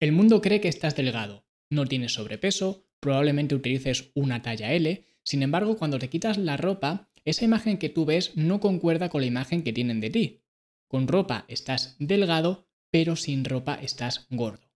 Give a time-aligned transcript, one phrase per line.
[0.00, 5.42] El mundo cree que estás delgado, no tienes sobrepeso, probablemente utilices una talla L, sin
[5.42, 9.26] embargo cuando te quitas la ropa, esa imagen que tú ves no concuerda con la
[9.26, 10.42] imagen que tienen de ti.
[10.88, 14.72] Con ropa estás delgado, pero sin ropa estás gordo.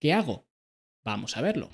[0.00, 0.48] ¿Qué hago?
[1.04, 1.70] Vamos a verlo.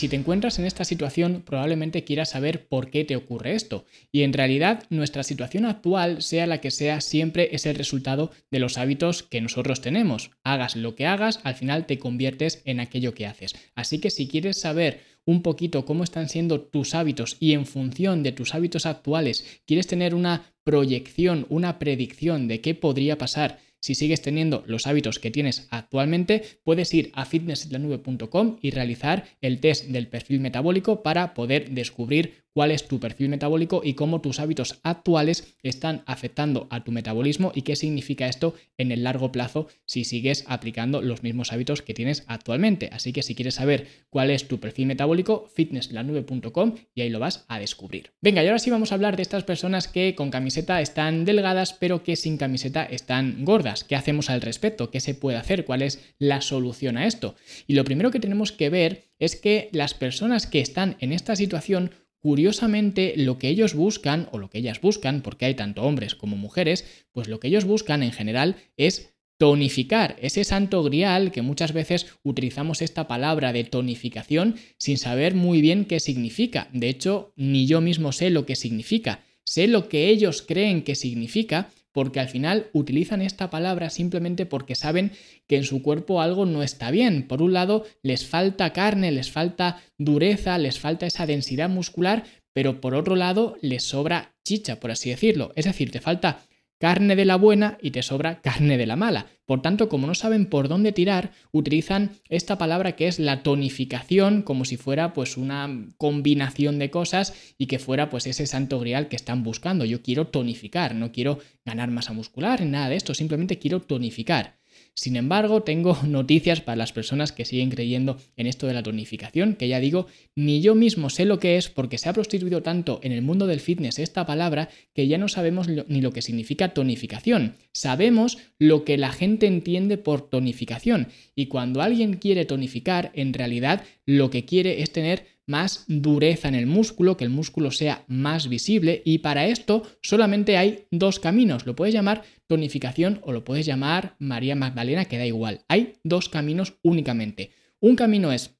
[0.00, 3.84] Si te encuentras en esta situación, probablemente quieras saber por qué te ocurre esto.
[4.10, 8.60] Y en realidad, nuestra situación actual, sea la que sea, siempre es el resultado de
[8.60, 10.30] los hábitos que nosotros tenemos.
[10.42, 13.54] Hagas lo que hagas, al final te conviertes en aquello que haces.
[13.74, 18.22] Así que si quieres saber un poquito cómo están siendo tus hábitos y en función
[18.22, 23.94] de tus hábitos actuales, quieres tener una proyección, una predicción de qué podría pasar si
[23.94, 29.86] sigues teniendo los hábitos que tienes actualmente, puedes ir a fitnesslanube.com y realizar el test
[29.86, 34.80] del perfil metabólico para poder descubrir cuál es tu perfil metabólico y cómo tus hábitos
[34.82, 40.04] actuales están afectando a tu metabolismo y qué significa esto en el largo plazo si
[40.04, 42.90] sigues aplicando los mismos hábitos que tienes actualmente.
[42.92, 47.46] Así que si quieres saber cuál es tu perfil metabólico, fitnesslanube.com y ahí lo vas
[47.48, 48.12] a descubrir.
[48.20, 51.72] Venga, y ahora sí vamos a hablar de estas personas que con camiseta están delgadas
[51.72, 53.84] pero que sin camiseta están gordas.
[53.84, 54.90] ¿Qué hacemos al respecto?
[54.90, 55.64] ¿Qué se puede hacer?
[55.64, 57.36] ¿Cuál es la solución a esto?
[57.66, 61.36] Y lo primero que tenemos que ver es que las personas que están en esta
[61.36, 66.14] situación Curiosamente, lo que ellos buscan, o lo que ellas buscan, porque hay tanto hombres
[66.14, 71.40] como mujeres, pues lo que ellos buscan en general es tonificar, ese santo grial que
[71.40, 76.68] muchas veces utilizamos esta palabra de tonificación sin saber muy bien qué significa.
[76.74, 79.24] De hecho, ni yo mismo sé lo que significa.
[79.46, 84.74] Sé lo que ellos creen que significa, porque al final utilizan esta palabra simplemente porque
[84.74, 85.12] saben
[85.46, 87.26] que en su cuerpo algo no está bien.
[87.26, 92.80] Por un lado, les falta carne, les falta dureza, les falta esa densidad muscular, pero
[92.80, 95.52] por otro lado, les sobra chicha, por así decirlo.
[95.56, 96.40] Es decir, te falta
[96.80, 99.26] carne de la buena y te sobra carne de la mala.
[99.44, 104.40] Por tanto, como no saben por dónde tirar, utilizan esta palabra que es la tonificación,
[104.40, 105.68] como si fuera pues una
[105.98, 109.84] combinación de cosas y que fuera pues ese santo grial que están buscando.
[109.84, 114.59] Yo quiero tonificar, no quiero ganar masa muscular, nada de esto, simplemente quiero tonificar.
[114.94, 119.54] Sin embargo, tengo noticias para las personas que siguen creyendo en esto de la tonificación,
[119.54, 120.06] que ya digo,
[120.36, 123.46] ni yo mismo sé lo que es porque se ha prostituido tanto en el mundo
[123.46, 127.54] del fitness esta palabra que ya no sabemos ni lo que significa tonificación.
[127.72, 133.84] Sabemos lo que la gente entiende por tonificación y cuando alguien quiere tonificar, en realidad
[134.06, 138.48] lo que quiere es tener más dureza en el músculo, que el músculo sea más
[138.48, 141.66] visible y para esto solamente hay dos caminos.
[141.66, 145.64] Lo puedes llamar tonificación o lo puedes llamar María Magdalena, que da igual.
[145.68, 147.50] Hay dos caminos únicamente.
[147.80, 148.58] Un camino es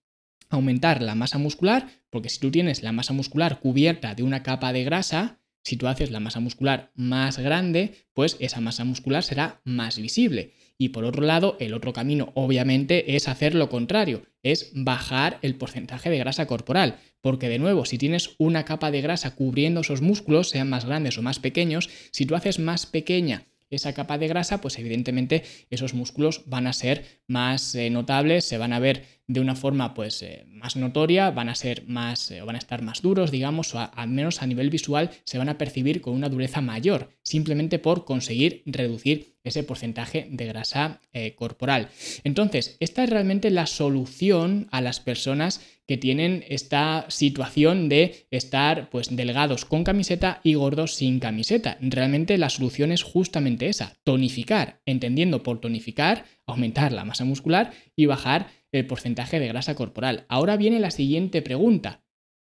[0.49, 4.73] aumentar la masa muscular, porque si tú tienes la masa muscular cubierta de una capa
[4.73, 9.61] de grasa, si tú haces la masa muscular más grande, pues esa masa muscular será
[9.65, 10.55] más visible.
[10.79, 15.57] Y por otro lado, el otro camino obviamente es hacer lo contrario, es bajar el
[15.57, 16.97] porcentaje de grasa corporal.
[17.21, 21.19] Porque de nuevo, si tienes una capa de grasa cubriendo esos músculos, sean más grandes
[21.19, 25.95] o más pequeños, si tú haces más pequeña esa capa de grasa, pues evidentemente esos
[25.95, 30.23] músculos van a ser más eh, notables, se van a ver de una forma pues
[30.23, 33.75] eh, más notoria, van a ser más eh, o van a estar más duros, digamos,
[33.75, 37.79] o al menos a nivel visual se van a percibir con una dureza mayor, simplemente
[37.79, 41.01] por conseguir reducir ese porcentaje de grasa
[41.37, 41.89] corporal.
[42.25, 48.91] Entonces, esta es realmente la solución a las personas que tienen esta situación de estar
[48.91, 51.79] pues delgados con camiseta y gordos sin camiseta.
[51.81, 58.07] Realmente la solución es justamente esa, tonificar, entendiendo por tonificar, aumentar la masa muscular y
[58.07, 60.27] bajar el porcentaje de grasa corporal.
[60.29, 62.05] Ahora viene la siguiente pregunta.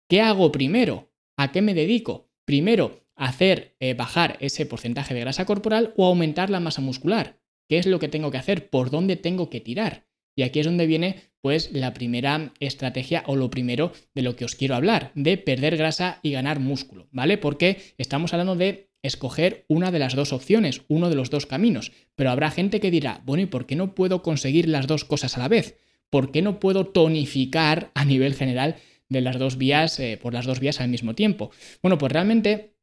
[0.09, 1.12] ¿Qué hago primero?
[1.37, 2.32] ¿A qué me dedico?
[2.44, 7.38] Primero, hacer eh, bajar ese porcentaje de grasa corporal o aumentar la masa muscular.
[7.69, 8.69] ¿Qué es lo que tengo que hacer?
[8.69, 10.07] ¿Por dónde tengo que tirar?
[10.38, 14.45] Y aquí es donde viene pues la primera estrategia o lo primero de lo que
[14.45, 17.39] os quiero hablar, de perder grasa y ganar músculo, ¿vale?
[17.39, 21.92] Porque estamos hablando de escoger una de las dos opciones, uno de los dos caminos,
[22.15, 25.36] pero habrá gente que dirá, bueno, ¿y por qué no puedo conseguir las dos cosas
[25.36, 25.77] a la vez?
[26.10, 28.77] ¿por qué no puedo tonificar a nivel general
[29.09, 31.51] de las dos vías, eh, por las dos vías al mismo tiempo?
[31.83, 32.77] Bueno, pues realmente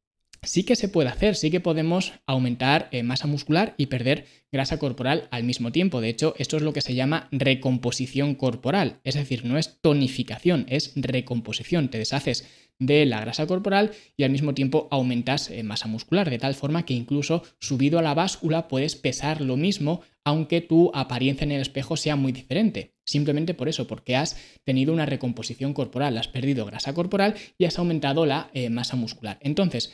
[0.46, 4.78] sí que se puede hacer, sí que podemos aumentar eh, masa muscular y perder grasa
[4.78, 6.00] corporal al mismo tiempo.
[6.00, 9.00] De hecho, esto es lo que se llama recomposición corporal.
[9.04, 11.88] Es decir, no es tonificación, es recomposición.
[11.88, 12.48] Te deshaces
[12.78, 16.84] de la grasa corporal y al mismo tiempo aumentas eh, masa muscular, de tal forma
[16.84, 21.60] que incluso subido a la báscula puedes pesar lo mismo aunque tu apariencia en el
[21.60, 22.96] espejo sea muy diferente.
[23.04, 27.78] Simplemente por eso, porque has tenido una recomposición corporal, has perdido grasa corporal y has
[27.78, 29.38] aumentado la eh, masa muscular.
[29.40, 29.92] Entonces,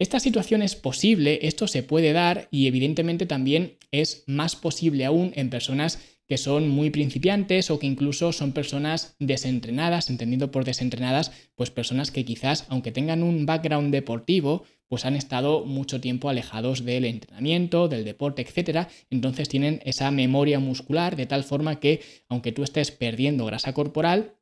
[0.00, 5.32] esta situación es posible, esto se puede dar y evidentemente también es más posible aún
[5.36, 11.32] en personas que son muy principiantes o que incluso son personas desentrenadas, entendido por desentrenadas,
[11.54, 16.82] pues personas que quizás, aunque tengan un background deportivo, pues han estado mucho tiempo alejados
[16.82, 18.88] del entrenamiento, del deporte, etc.
[19.10, 22.00] Entonces tienen esa memoria muscular de tal forma que,
[22.30, 24.32] aunque tú estés perdiendo grasa corporal,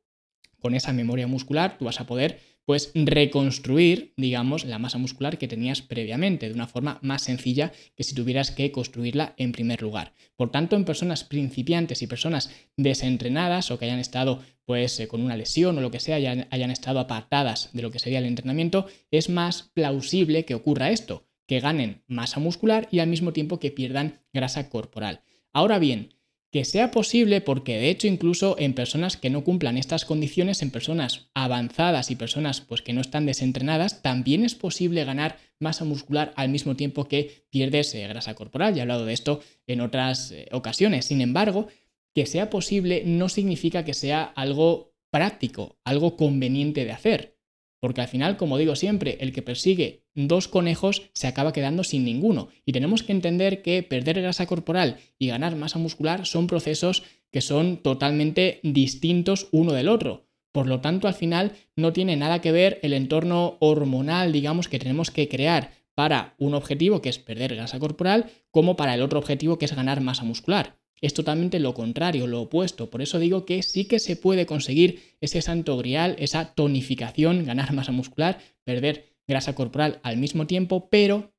[0.61, 2.39] con esa memoria muscular tú vas a poder
[2.69, 8.03] pues reconstruir, digamos, la masa muscular que tenías previamente de una forma más sencilla que
[8.03, 10.13] si tuvieras que construirla en primer lugar.
[10.35, 15.23] Por tanto, en personas principiantes y personas desentrenadas o que hayan estado pues eh, con
[15.23, 18.25] una lesión o lo que sea, hayan, hayan estado apartadas de lo que sería el
[18.25, 23.59] entrenamiento, es más plausible que ocurra esto, que ganen masa muscular y al mismo tiempo
[23.59, 25.23] que pierdan grasa corporal.
[25.53, 26.13] Ahora bien,
[26.51, 30.71] que sea posible porque de hecho incluso en personas que no cumplan estas condiciones, en
[30.71, 36.33] personas avanzadas y personas pues que no están desentrenadas, también es posible ganar masa muscular
[36.35, 38.73] al mismo tiempo que pierdes eh, grasa corporal.
[38.73, 41.05] Ya he hablado de esto en otras eh, ocasiones.
[41.05, 41.67] Sin embargo,
[42.15, 47.38] que sea posible no significa que sea algo práctico, algo conveniente de hacer.
[47.79, 52.03] Porque al final, como digo siempre, el que persigue dos conejos se acaba quedando sin
[52.03, 52.49] ninguno.
[52.65, 57.41] Y tenemos que entender que perder grasa corporal y ganar masa muscular son procesos que
[57.41, 60.27] son totalmente distintos uno del otro.
[60.51, 64.79] Por lo tanto, al final no tiene nada que ver el entorno hormonal, digamos, que
[64.79, 69.19] tenemos que crear para un objetivo que es perder grasa corporal, como para el otro
[69.19, 72.89] objetivo que es ganar masa muscular es totalmente lo contrario, lo opuesto.
[72.89, 77.73] Por eso digo que sí que se puede conseguir ese santo grial, esa tonificación, ganar
[77.73, 81.33] masa muscular, perder grasa corporal al mismo tiempo, pero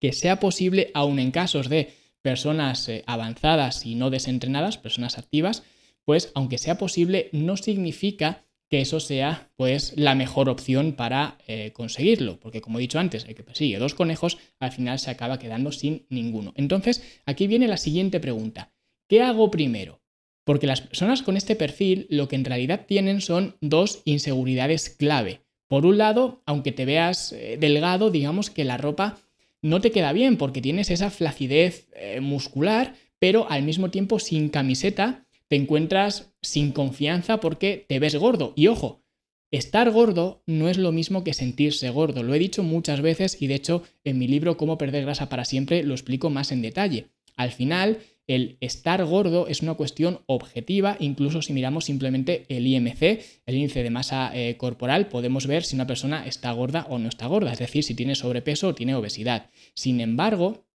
[0.00, 5.62] que sea posible aún en casos de personas eh, avanzadas y no desentrenadas, personas activas,
[6.04, 11.72] pues aunque sea posible, no significa que eso sea pues la mejor opción para eh,
[11.72, 15.38] conseguirlo, porque como he dicho antes, el que persigue dos conejos al final se acaba
[15.38, 16.54] quedando sin ninguno.
[16.56, 18.72] Entonces, aquí viene la siguiente pregunta.
[19.12, 20.00] ¿Qué hago primero?
[20.42, 25.42] Porque las personas con este perfil lo que en realidad tienen son dos inseguridades clave.
[25.68, 29.18] Por un lado, aunque te veas eh, delgado, digamos que la ropa
[29.60, 34.48] no te queda bien porque tienes esa flacidez eh, muscular, pero al mismo tiempo sin
[34.48, 38.54] camiseta te encuentras sin confianza porque te ves gordo.
[38.56, 39.04] Y ojo,
[39.50, 42.22] estar gordo no es lo mismo que sentirse gordo.
[42.22, 45.44] Lo he dicho muchas veces y de hecho en mi libro Cómo perder grasa para
[45.44, 47.08] siempre lo explico más en detalle.
[47.36, 47.98] Al final,
[48.34, 53.02] el estar gordo es una cuestión objetiva, incluso si miramos simplemente el IMC,
[53.46, 57.08] el índice de masa eh, corporal, podemos ver si una persona está gorda o no
[57.08, 59.50] está gorda, es decir, si tiene sobrepeso o tiene obesidad.
[59.74, 60.66] Sin embargo,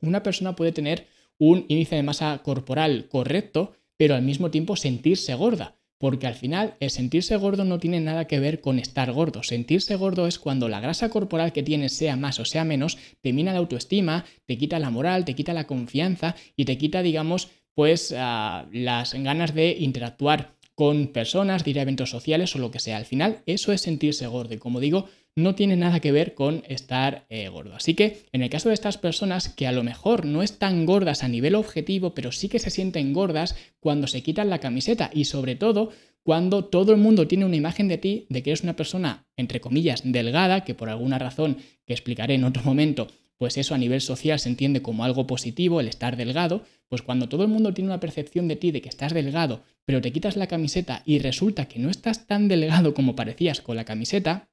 [0.00, 1.06] una persona puede tener
[1.38, 6.74] un índice de masa corporal correcto, pero al mismo tiempo sentirse gorda porque al final
[6.80, 9.44] el sentirse gordo no tiene nada que ver con estar gordo.
[9.44, 13.32] Sentirse gordo es cuando la grasa corporal que tienes, sea más o sea menos, te
[13.32, 17.50] mina la autoestima, te quita la moral, te quita la confianza y te quita, digamos,
[17.74, 22.72] pues ah, las ganas de interactuar con personas, de ir a eventos sociales o lo
[22.72, 22.96] que sea.
[22.96, 24.54] Al final, eso es sentirse gordo.
[24.54, 27.74] Y como digo, no tiene nada que ver con estar eh, gordo.
[27.74, 31.24] Así que en el caso de estas personas que a lo mejor no están gordas
[31.24, 35.24] a nivel objetivo, pero sí que se sienten gordas cuando se quitan la camiseta y
[35.24, 35.90] sobre todo
[36.22, 39.60] cuando todo el mundo tiene una imagen de ti de que eres una persona, entre
[39.60, 44.00] comillas, delgada, que por alguna razón que explicaré en otro momento, pues eso a nivel
[44.00, 47.90] social se entiende como algo positivo, el estar delgado, pues cuando todo el mundo tiene
[47.90, 51.66] una percepción de ti de que estás delgado, pero te quitas la camiseta y resulta
[51.66, 54.51] que no estás tan delgado como parecías con la camiseta,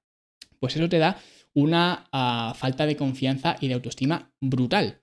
[0.60, 1.20] pues eso te da
[1.54, 5.02] una ah, falta de confianza y de autoestima brutal.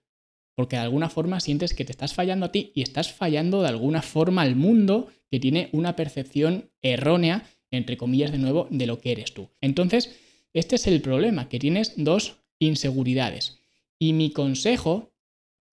[0.55, 3.69] Porque de alguna forma sientes que te estás fallando a ti y estás fallando de
[3.69, 9.01] alguna forma al mundo que tiene una percepción errónea, entre comillas de nuevo, de lo
[9.01, 9.51] que eres tú.
[9.61, 10.17] Entonces,
[10.55, 13.59] este es el problema, que tienes dos inseguridades.
[13.99, 15.13] Y mi consejo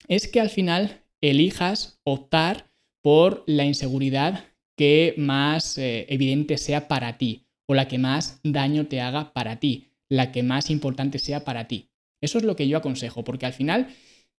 [0.07, 2.71] es que al final elijas optar
[3.01, 8.87] por la inseguridad que más eh, evidente sea para ti o la que más daño
[8.87, 11.89] te haga para ti, la que más importante sea para ti.
[12.21, 13.87] Eso es lo que yo aconsejo, porque al final,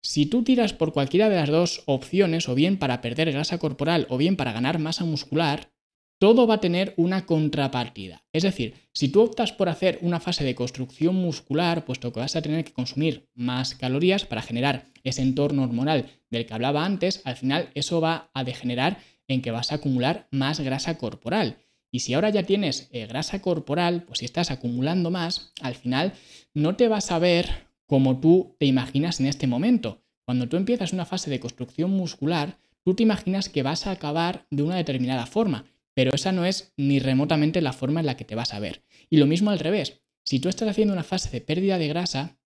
[0.02, 4.06] si tú tiras por cualquiera de las dos opciones, o bien para perder grasa corporal
[4.08, 5.70] o bien para ganar masa muscular,
[6.18, 8.24] todo va a tener una contrapartida.
[8.32, 12.36] Es decir, si tú optas por hacer una fase de construcción muscular, puesto que vas
[12.36, 17.20] a tener que consumir más calorías para generar ese entorno hormonal del que hablaba antes,
[17.24, 21.58] al final eso va a degenerar en que vas a acumular más grasa corporal.
[21.94, 26.14] Y si ahora ya tienes eh, grasa corporal, pues si estás acumulando más, al final
[26.52, 30.02] no te vas a ver como tú te imaginas en este momento.
[30.24, 34.44] Cuando tú empiezas una fase de construcción muscular, tú te imaginas que vas a acabar
[34.50, 38.24] de una determinada forma, pero esa no es ni remotamente la forma en la que
[38.24, 38.82] te vas a ver.
[39.08, 40.02] Y lo mismo al revés.
[40.24, 42.40] Si tú estás haciendo una fase de pérdida de grasa,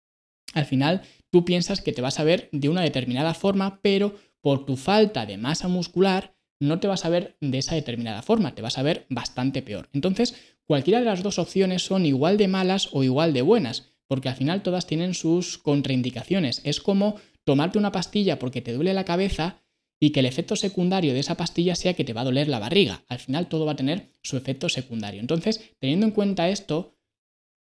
[0.55, 4.65] al final tú piensas que te vas a ver de una determinada forma, pero por
[4.65, 8.63] tu falta de masa muscular no te vas a ver de esa determinada forma, te
[8.63, 9.89] vas a ver bastante peor.
[9.93, 10.35] Entonces,
[10.65, 14.37] cualquiera de las dos opciones son igual de malas o igual de buenas, porque al
[14.37, 16.61] final todas tienen sus contraindicaciones.
[16.65, 19.61] Es como tomarte una pastilla porque te duele la cabeza
[20.01, 22.59] y que el efecto secundario de esa pastilla sea que te va a doler la
[22.59, 23.05] barriga.
[23.09, 25.21] Al final todo va a tener su efecto secundario.
[25.21, 26.97] Entonces, teniendo en cuenta esto,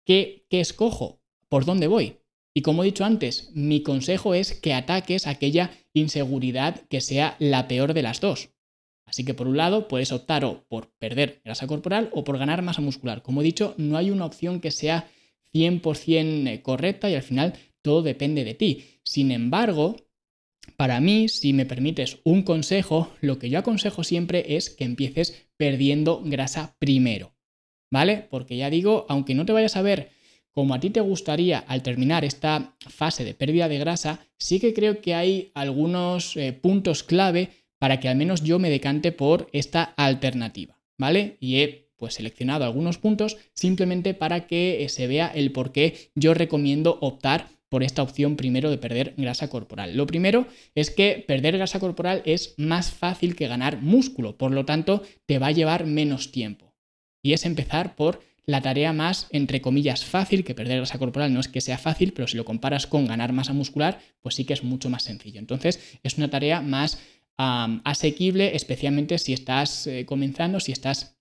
[0.06, 1.22] ¿qué, qué escojo?
[1.50, 2.18] ¿Por dónde voy?
[2.54, 7.68] Y como he dicho antes, mi consejo es que ataques aquella inseguridad que sea la
[7.68, 8.55] peor de las dos.
[9.06, 12.62] Así que por un lado puedes optar o por perder grasa corporal o por ganar
[12.62, 13.22] masa muscular.
[13.22, 15.08] Como he dicho, no hay una opción que sea
[15.54, 19.00] 100% eh, correcta y al final todo depende de ti.
[19.04, 19.96] Sin embargo,
[20.76, 25.48] para mí, si me permites un consejo, lo que yo aconsejo siempre es que empieces
[25.56, 27.34] perdiendo grasa primero.
[27.92, 28.28] ¿Vale?
[28.30, 30.10] Porque ya digo, aunque no te vayas a ver
[30.56, 34.74] como a ti te gustaría al terminar esta fase de pérdida de grasa, sí que
[34.74, 39.50] creo que hay algunos eh, puntos clave para que al menos yo me decante por
[39.54, 41.38] esta alternativa, ¿vale?
[41.40, 46.12] Y he pues seleccionado algunos puntos simplemente para que eh, se vea el por qué
[46.16, 49.98] yo recomiendo optar por esta opción primero de perder grasa corporal.
[49.98, 54.66] Lo primero es que perder grasa corporal es más fácil que ganar músculo, por lo
[54.66, 56.74] tanto te va a llevar menos tiempo.
[57.24, 61.40] Y es empezar por la tarea más, entre comillas, fácil, que perder grasa corporal no
[61.40, 64.54] es que sea fácil, pero si lo comparas con ganar masa muscular, pues sí que
[64.54, 65.40] es mucho más sencillo.
[65.40, 67.00] Entonces es una tarea más
[67.38, 71.16] asequible, especialmente si estás eh, comenzando, si estás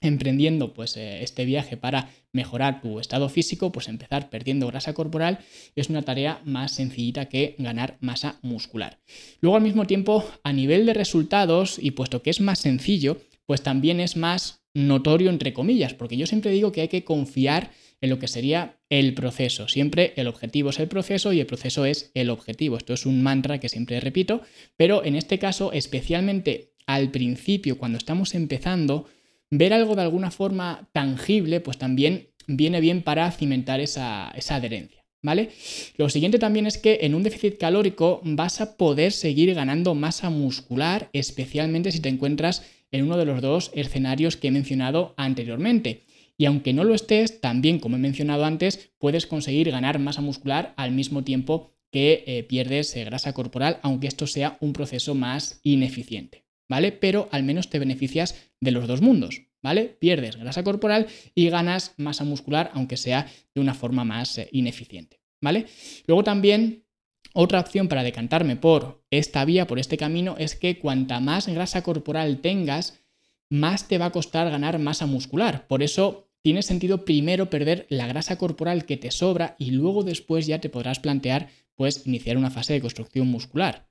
[0.00, 5.38] emprendiendo pues eh, este viaje para mejorar tu estado físico, pues empezar perdiendo grasa corporal
[5.76, 8.98] es una tarea más sencillita que ganar masa muscular.
[9.40, 13.62] Luego al mismo tiempo, a nivel de resultados, y puesto que es más sencillo, pues
[13.62, 17.70] también es más notorio entre comillas, porque yo siempre digo que hay que confiar
[18.00, 19.68] en lo que sería el proceso.
[19.68, 22.76] Siempre el objetivo es el proceso y el proceso es el objetivo.
[22.76, 24.42] Esto es un mantra que siempre repito,
[24.76, 29.06] pero en este caso, especialmente al principio, cuando estamos empezando,
[29.50, 35.02] ver algo de alguna forma tangible, pues también viene bien para cimentar esa, adherencia.
[35.22, 35.48] ¿Vale?
[35.96, 40.28] Lo siguiente también es que en un déficit calórico vas a poder seguir ganando masa
[40.28, 46.03] muscular, especialmente si te encuentras en uno de los dos escenarios que he mencionado anteriormente.
[46.36, 50.74] Y aunque no lo estés, también, como he mencionado antes, puedes conseguir ganar masa muscular
[50.76, 55.60] al mismo tiempo que eh, pierdes eh, grasa corporal, aunque esto sea un proceso más
[55.62, 56.44] ineficiente.
[56.68, 56.92] ¿vale?
[56.92, 59.84] Pero al menos te beneficias de los dos mundos, ¿vale?
[59.84, 65.20] Pierdes grasa corporal y ganas masa muscular, aunque sea de una forma más eh, ineficiente,
[65.40, 65.66] ¿vale?
[66.06, 66.84] Luego también
[67.32, 71.82] otra opción para decantarme por esta vía, por este camino, es que cuanta más grasa
[71.82, 73.03] corporal tengas,
[73.50, 75.66] más te va a costar ganar masa muscular.
[75.66, 80.46] Por eso tiene sentido primero perder la grasa corporal que te sobra y luego después
[80.46, 83.88] ya te podrás plantear pues iniciar una fase de construcción muscular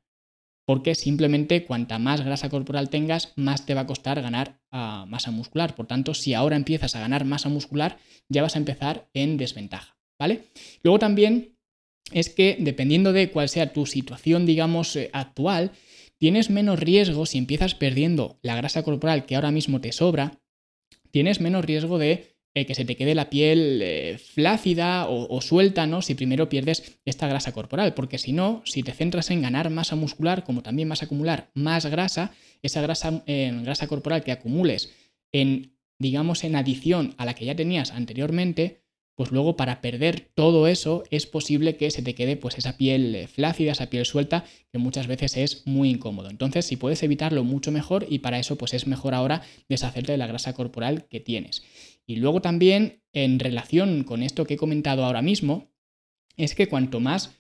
[0.65, 5.31] porque simplemente cuanta más grasa corporal tengas, más te va a costar ganar ah, masa
[5.31, 5.75] muscular.
[5.75, 7.97] Por tanto, si ahora empiezas a ganar masa muscular,
[8.29, 10.45] ya vas a empezar en desventaja, ¿vale?
[10.81, 11.57] Luego también
[12.11, 15.71] es que dependiendo de cuál sea tu situación, digamos, eh, actual,
[16.23, 20.39] tienes menos riesgo si empiezas perdiendo la grasa corporal que ahora mismo te sobra,
[21.11, 25.85] tienes menos riesgo de eh, que se te quede la piel eh, flácida o, suelta,
[25.85, 26.01] ¿no?
[26.01, 29.97] Si primero pierdes esta grasa corporal, porque si no, si te centras en ganar masa
[29.97, 34.93] muscular, como también vas a acumular más grasa, esa grasa, eh, grasa corporal que acumules
[35.33, 38.82] en, digamos, en adición a la que ya tenías anteriormente,
[39.15, 43.15] pues luego para perder todo eso es posible que se te quede pues esa piel
[43.15, 46.29] eh, flácida, esa piel suelta, que muchas veces es muy incómodo.
[46.29, 50.17] Entonces, si puedes evitarlo mucho mejor y para eso pues es mejor ahora deshacerte de
[50.17, 51.63] la grasa corporal que tienes.
[52.05, 55.71] Y luego también en relación con esto que he comentado ahora mismo,
[56.35, 57.31] es que cuanto más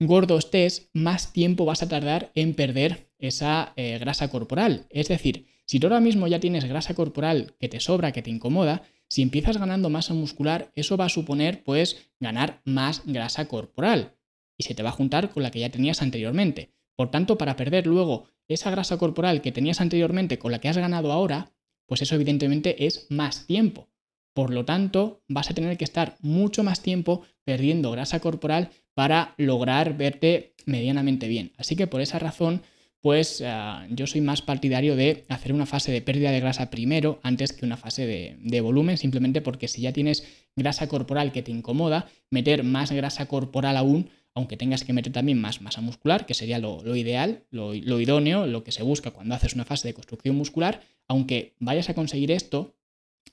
[0.00, 4.86] gordo estés, más tiempo vas a tardar en perder esa eh, grasa corporal.
[4.90, 8.30] Es decir, si tú ahora mismo ya tienes grasa corporal que te sobra, que te
[8.30, 14.16] incomoda, si empiezas ganando masa muscular, eso va a suponer pues ganar más grasa corporal
[14.58, 16.74] y se te va a juntar con la que ya tenías anteriormente.
[16.96, 20.76] Por tanto, para perder luego esa grasa corporal que tenías anteriormente con la que has
[20.76, 21.52] ganado ahora,
[21.86, 23.88] pues eso evidentemente es más tiempo.
[24.34, 29.34] Por lo tanto, vas a tener que estar mucho más tiempo perdiendo grasa corporal para
[29.38, 31.52] lograr verte medianamente bien.
[31.56, 32.62] Así que por esa razón,
[33.00, 37.20] pues ah, yo soy más partidario de hacer una fase de pérdida de grasa primero
[37.22, 40.26] antes que una fase de, volumen, simplemente porque si ya tienes
[40.56, 45.40] grasa corporal que te incomoda, meter más grasa corporal aún aunque tengas que meter también
[45.40, 49.34] más masa muscular, que sería lo, ideal, lo, lo, idóneo, lo que se busca cuando
[49.34, 52.77] haces una fase de construcción muscular, aunque vayas a conseguir esto,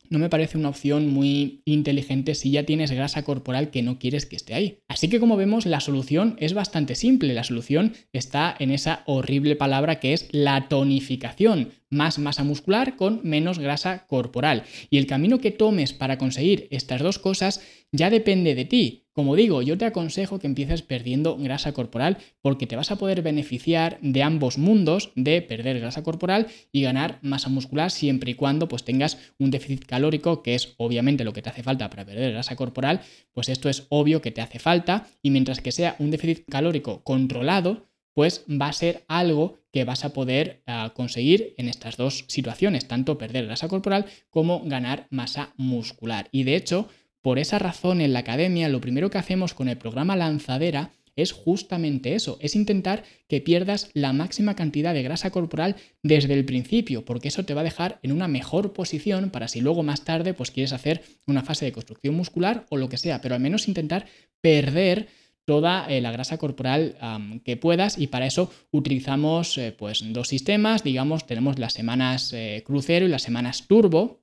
[0.10, 4.26] no me parece una opción muy inteligente si ya tienes grasa corporal que no quieres
[4.26, 4.80] que esté ahí.
[4.88, 7.34] Así que como vemos, la solución es bastante simple.
[7.34, 11.72] La solución está en esa horrible palabra que es la tonificación.
[11.90, 14.64] Más masa muscular con menos grasa corporal.
[14.90, 19.05] Y el camino que tomes para conseguir estas dos cosas ya depende de ti.
[19.16, 23.22] Como digo, yo te aconsejo que empieces perdiendo grasa corporal porque te vas a poder
[23.22, 28.68] beneficiar de ambos mundos, de perder grasa corporal y ganar masa muscular siempre y cuando
[28.68, 32.34] pues tengas un déficit calórico, que es obviamente lo que te hace falta para perder
[32.34, 33.00] grasa corporal,
[33.32, 37.02] pues esto es obvio que te hace falta y mientras que sea un déficit calórico
[37.06, 42.26] controlado, pues va a ser algo que vas a poder ah, conseguir en estas dos
[42.28, 46.28] situaciones, tanto perder grasa corporal como ganar masa muscular.
[46.34, 46.90] Y de hecho,
[47.26, 51.32] por esa razón, en la academia, lo primero que hacemos con el programa Lanzadera es
[51.32, 57.04] justamente eso, es intentar que pierdas la máxima cantidad de grasa corporal desde el principio,
[57.04, 60.36] porque eso te va a dejar en una mejor posición para si luego más tarde
[60.36, 63.68] pues quieres hacer una fase de construcción muscular o lo que sea, pero al menos
[63.68, 64.06] intentar
[64.40, 65.08] perder
[65.46, 66.96] toda eh, la grasa corporal
[67.44, 72.62] que puedas y para eso utilizamos eh, pues dos sistemas, digamos, tenemos las semanas eh,
[72.64, 74.22] crucero y las semanas turbo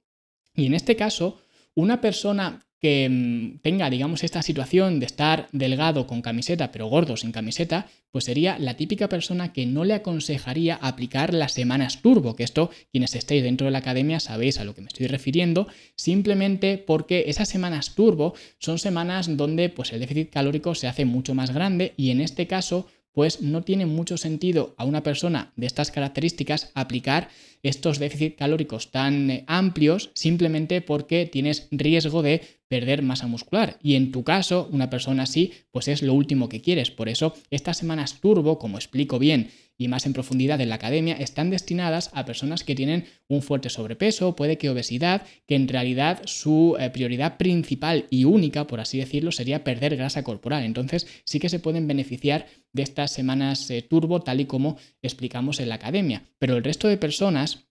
[0.55, 1.41] y en este caso
[1.75, 7.17] una persona que mm, tenga, digamos, esta situación de estar delgado con camiseta, pero gordo
[7.17, 12.35] sin camiseta, pues sería la típica persona que no le aconsejaría aplicar las semanas turbo,
[12.35, 15.69] que esto, quienes estéis dentro de la academia sabéis a lo que me estoy refiriendo,
[15.95, 21.35] simplemente porque esas semanas turbo son semanas donde pues el déficit calórico se hace mucho
[21.35, 25.67] más grande y en este caso pues no tiene mucho sentido a una persona de
[25.67, 27.29] estas características aplicar
[27.63, 33.79] estos déficits calóricos tan eh, amplios simplemente porque tienes riesgo de perder masa muscular.
[33.83, 36.91] Y en tu caso, una persona así, pues es lo último que quieres.
[36.91, 39.51] Por eso, estas semanas turbo, como explico bien
[39.83, 43.69] y más en profundidad en la academia, están destinadas a personas que tienen un fuerte
[43.69, 48.99] sobrepeso, puede que obesidad, que en realidad su eh, prioridad principal y única, por así
[48.99, 50.65] decirlo, sería perder grasa corporal.
[50.65, 55.59] Entonces sí que se pueden beneficiar de estas semanas eh, turbo, tal y como explicamos
[55.61, 56.23] en la academia.
[56.39, 57.67] Pero el resto de personas,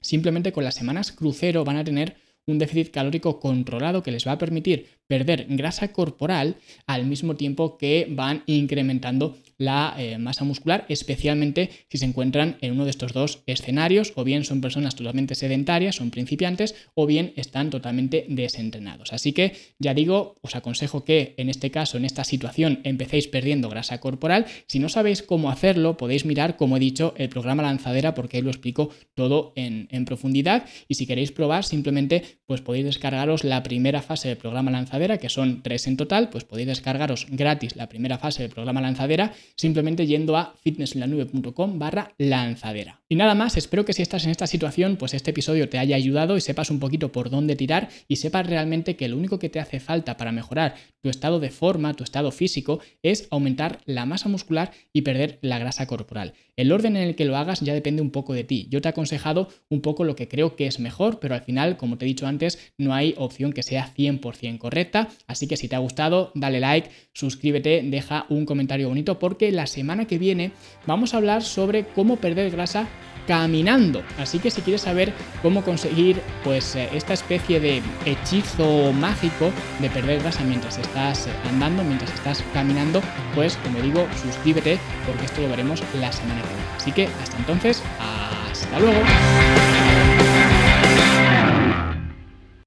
[0.00, 4.32] simplemente con las semanas crucero, van a tener un déficit calórico controlado que les va
[4.32, 10.86] a permitir perder grasa corporal al mismo tiempo que van incrementando la eh, masa muscular,
[10.88, 15.34] especialmente si se encuentran en uno de estos dos escenarios, o bien son personas totalmente
[15.34, 19.12] sedentarias, son principiantes, o bien están totalmente desentrenados.
[19.12, 23.68] Así que ya digo, os aconsejo que en este caso, en esta situación, empecéis perdiendo
[23.68, 24.46] grasa corporal.
[24.66, 28.42] Si no sabéis cómo hacerlo, podéis mirar, como he dicho, el programa lanzadera, porque ahí
[28.42, 30.64] lo explico todo en, en profundidad.
[30.88, 35.28] Y si queréis probar, simplemente pues podéis descargaros la primera fase del programa lanzadera, que
[35.28, 40.06] son tres en total, pues podéis descargaros gratis la primera fase del programa lanzadera simplemente
[40.06, 43.00] yendo a fitnessenlanube.com barra lanzadera.
[43.08, 45.96] Y nada más, espero que si estás en esta situación, pues este episodio te haya
[45.96, 49.48] ayudado y sepas un poquito por dónde tirar y sepas realmente que lo único que
[49.48, 54.06] te hace falta para mejorar tu estado de forma, tu estado físico, es aumentar la
[54.06, 56.34] masa muscular y perder la grasa corporal.
[56.56, 58.66] El orden en el que lo hagas ya depende un poco de ti.
[58.70, 61.78] Yo te he aconsejado un poco lo que creo que es mejor, pero al final,
[61.78, 65.08] como te he dicho antes, no hay opción que sea 100% correcta.
[65.26, 69.66] Así que si te ha gustado, dale like, suscríbete, deja un comentario bonito porque la
[69.66, 70.52] semana que viene
[70.86, 72.86] vamos a hablar sobre cómo perder grasa
[73.26, 74.02] caminando.
[74.18, 79.88] Así que si quieres saber cómo conseguir pues eh, esta especie de hechizo mágico de
[79.88, 83.00] perder grasa mientras estás andando, mientras estás caminando,
[83.34, 86.62] pues como digo, suscríbete porque esto lo veremos la semana que viene.
[86.76, 87.82] Así que hasta entonces,
[88.50, 89.00] hasta luego.